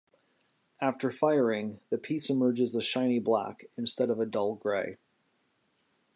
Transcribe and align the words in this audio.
After 0.81 1.11
firing, 1.11 1.79
the 1.91 1.97
piece 1.99 2.31
emerges 2.31 2.73
a 2.73 2.81
shiny 2.81 3.19
black 3.19 3.67
instead 3.77 4.09
of 4.09 4.19
a 4.19 4.25
dull 4.25 4.55
gray. 4.55 4.97